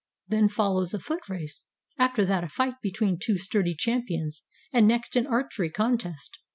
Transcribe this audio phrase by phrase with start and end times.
[0.27, 1.67] [Then follows a foot race,
[1.99, 4.41] after that a fight between two sturdy champions,
[4.73, 6.39] and next an archery contest.